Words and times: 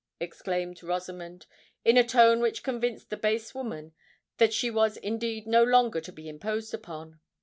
exclaimed 0.19 0.81
Rosamond, 0.81 1.45
in 1.85 1.95
a 1.95 2.03
tone 2.03 2.39
which 2.41 2.63
convinced 2.63 3.11
the 3.11 3.15
base 3.17 3.53
woman 3.53 3.93
that 4.37 4.51
she 4.51 4.71
was 4.71 4.97
indeed 4.97 5.45
no 5.45 5.63
longer 5.63 6.01
to 6.01 6.11
be 6.11 6.27
imposed 6.27 6.73
upon. 6.73 7.19